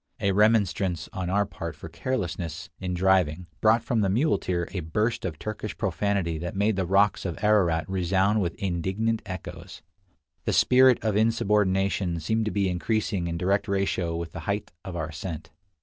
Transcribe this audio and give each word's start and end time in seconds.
A 0.19 0.31
remonstrance 0.31 1.07
on 1.13 1.29
our 1.29 1.45
part 1.45 1.75
for 1.75 1.87
carelessness 1.87 2.71
in 2.79 2.95
driving 2.95 3.45
brought 3.61 3.83
from 3.83 4.01
the 4.01 4.09
muleteer 4.09 4.67
a 4.71 4.79
burst 4.79 5.25
of 5.25 5.37
Turkish 5.37 5.77
profanity 5.77 6.39
that 6.39 6.55
made 6.55 6.75
the 6.75 6.87
rocks 6.87 7.23
of 7.23 7.37
Ararat 7.43 7.87
resound 7.87 8.41
with 8.41 8.55
indignant 8.55 9.21
echoes. 9.27 9.83
The 10.45 10.53
spirit 10.53 10.97
of 11.03 11.15
insubordination 11.15 12.19
seemed 12.19 12.45
to 12.45 12.51
be 12.51 12.67
increasing 12.67 13.27
in 13.27 13.37
direct 13.37 13.67
ratio 13.67 14.15
with 14.15 14.31
the 14.31 14.39
height 14.49 14.71
of 14.83 14.95
our 14.95 15.09
ascent. 15.09 15.51